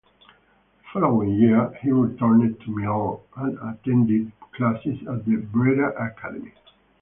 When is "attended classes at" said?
3.59-5.25